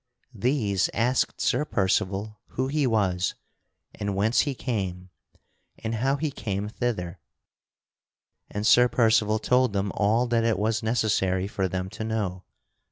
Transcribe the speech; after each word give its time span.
These 0.33 0.89
asked 0.95 1.39
Sir 1.39 1.63
Percival 1.63 2.39
who 2.57 2.69
he 2.69 2.87
was 2.87 3.35
and 3.93 4.15
whence 4.15 4.39
he 4.39 4.55
came 4.55 5.11
and 5.77 5.93
how 5.93 6.15
he 6.15 6.31
came 6.31 6.69
thither; 6.69 7.19
and 8.49 8.65
Sir 8.65 8.87
Percival 8.89 9.37
told 9.37 9.73
them 9.73 9.91
all 9.93 10.25
that 10.25 10.43
it 10.43 10.57
was 10.57 10.81
necessary 10.81 11.45
for 11.47 11.67
them 11.67 11.87
to 11.91 12.03
know. 12.03 12.45